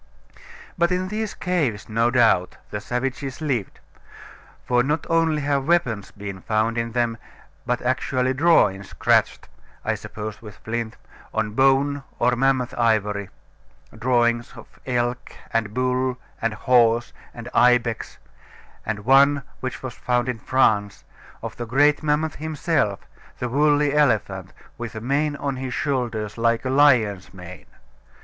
[0.79, 3.79] But in these caves, no doubt, the savages lived;
[4.65, 7.19] for not only have weapons been found in them,
[7.67, 9.47] but actually drawings scratched
[9.85, 10.97] (I suppose with flint)
[11.35, 13.29] on bone or mammoth ivory
[13.95, 18.17] drawings of elk, and bull, and horse, and ibex
[18.83, 21.03] and one, which was found in France,
[21.43, 23.01] of the great mammoth himself,
[23.37, 27.67] the woolly elephant, with a mane on his shoulders like a lion's mane.